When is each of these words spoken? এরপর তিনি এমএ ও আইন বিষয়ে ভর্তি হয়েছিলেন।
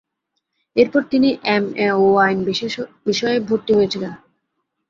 এরপর 0.75 1.01
তিনি 1.11 1.29
এমএ 1.55 1.87
ও 1.97 2.07
আইন 2.17 2.37
বিষয়ে 3.07 3.37
ভর্তি 3.47 3.71
হয়েছিলেন। 3.77 4.13